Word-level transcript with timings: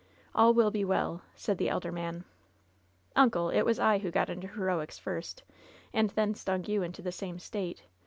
All 0.33 0.51
will 0.55 0.71
be 0.71 0.83
well," 0.83 1.21
said 1.35 1.59
the 1.59 1.69
elder 1.69 1.91
man. 1.91 2.25
"Uncle, 3.15 3.51
it 3.51 3.61
was 3.61 3.77
I 3.77 3.99
who 3.99 4.09
got 4.09 4.31
into 4.31 4.47
heroics 4.47 4.97
first, 4.97 5.43
and 5.93 6.09
then 6.09 6.33
stung 6.33 6.65
you 6.65 6.81
into 6.81 7.03
the 7.03 7.11
same 7.11 7.37
state. 7.37 7.83